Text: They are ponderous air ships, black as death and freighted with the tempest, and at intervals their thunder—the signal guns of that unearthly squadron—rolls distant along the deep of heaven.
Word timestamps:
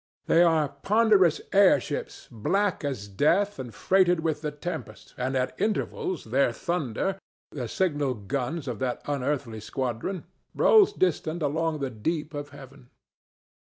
They 0.25 0.41
are 0.41 0.67
ponderous 0.67 1.41
air 1.53 1.79
ships, 1.79 2.27
black 2.31 2.83
as 2.83 3.07
death 3.07 3.59
and 3.59 3.71
freighted 3.71 4.21
with 4.21 4.41
the 4.41 4.49
tempest, 4.49 5.13
and 5.15 5.37
at 5.37 5.53
intervals 5.61 6.23
their 6.23 6.51
thunder—the 6.51 7.67
signal 7.67 8.15
guns 8.15 8.67
of 8.67 8.79
that 8.79 9.01
unearthly 9.05 9.59
squadron—rolls 9.59 10.93
distant 10.93 11.43
along 11.43 11.81
the 11.81 11.91
deep 11.91 12.33
of 12.33 12.49
heaven. 12.49 12.89